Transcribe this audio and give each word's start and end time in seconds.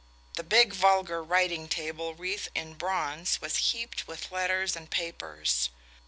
The 0.33 0.41
big 0.43 0.73
vulgar 0.73 1.21
writing 1.23 1.67
table 1.67 2.15
wreathed 2.15 2.49
in 2.55 2.73
bronze 2.73 3.39
was 3.39 3.57
heaped 3.69 4.07
with 4.07 4.31
letters 4.31 4.75
and 4.75 4.89
papers. 4.89 5.69